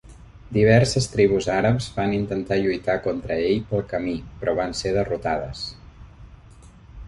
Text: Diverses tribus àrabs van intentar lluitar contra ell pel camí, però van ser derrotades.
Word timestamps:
Diverses 0.55 1.07
tribus 1.15 1.47
àrabs 1.55 1.89
van 1.97 2.15
intentar 2.21 2.57
lluitar 2.63 2.97
contra 3.05 3.39
ell 3.53 3.61
pel 3.75 3.87
camí, 3.95 4.17
però 4.41 4.59
van 4.63 4.77
ser 4.83 4.97
derrotades. 4.99 5.65